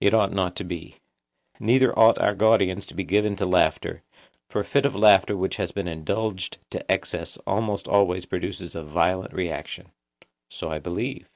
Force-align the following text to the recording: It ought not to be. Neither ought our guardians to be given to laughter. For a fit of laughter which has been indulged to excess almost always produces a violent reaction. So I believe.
It 0.00 0.14
ought 0.14 0.32
not 0.32 0.54
to 0.54 0.62
be. 0.62 0.98
Neither 1.58 1.98
ought 1.98 2.16
our 2.20 2.32
guardians 2.32 2.86
to 2.86 2.94
be 2.94 3.02
given 3.02 3.34
to 3.34 3.44
laughter. 3.44 4.04
For 4.48 4.60
a 4.60 4.64
fit 4.64 4.86
of 4.86 4.94
laughter 4.94 5.36
which 5.36 5.56
has 5.56 5.72
been 5.72 5.88
indulged 5.88 6.58
to 6.70 6.88
excess 6.88 7.36
almost 7.38 7.88
always 7.88 8.24
produces 8.24 8.76
a 8.76 8.84
violent 8.84 9.34
reaction. 9.34 9.90
So 10.48 10.70
I 10.70 10.78
believe. 10.78 11.28